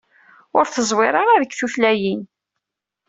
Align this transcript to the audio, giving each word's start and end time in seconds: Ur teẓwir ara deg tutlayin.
Ur 0.57 0.65
teẓwir 0.67 1.13
ara 1.21 1.41
deg 1.43 1.51
tutlayin. 1.53 2.21